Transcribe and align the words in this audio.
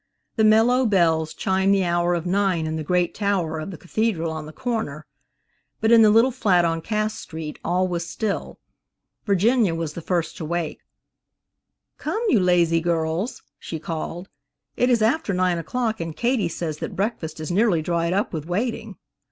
The 0.35 0.43
mellow 0.43 0.87
bells 0.87 1.31
chimed 1.31 1.75
the 1.75 1.83
hour 1.85 2.15
of 2.15 2.25
nine 2.25 2.65
in 2.65 2.75
the 2.75 2.83
great 2.83 3.13
tower 3.13 3.59
of 3.59 3.69
the 3.69 3.77
Cathedral 3.77 4.31
on 4.31 4.47
the 4.47 4.51
corner, 4.51 5.05
but 5.79 5.91
in 5.91 6.01
the 6.01 6.09
little 6.09 6.31
flat 6.31 6.65
on 6.65 6.81
Cass 6.81 7.13
street 7.13 7.59
all 7.63 7.87
was 7.87 8.09
still. 8.09 8.57
Virginia 9.25 9.75
was 9.75 9.93
the 9.93 10.01
first 10.01 10.37
to 10.37 10.43
wake. 10.45 10.79
"Come, 11.99 12.23
you 12.29 12.39
lazy 12.39 12.79
girls," 12.81 13.43
she 13.59 13.77
called, 13.77 14.27
"it 14.75 14.89
is 14.89 15.03
after 15.03 15.35
nine 15.35 15.59
o'clock 15.59 16.01
and 16.01 16.17
Katie 16.17 16.49
says 16.49 16.77
that 16.79 16.95
breakfast 16.95 17.39
is 17.39 17.51
nearly 17.51 17.83
dried 17.83 18.11
up 18.11 18.33
with 18.33 18.47
waiting." 18.47 18.97